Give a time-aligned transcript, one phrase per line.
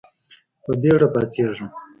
[0.63, 1.69] په بېړه پاڅېږم.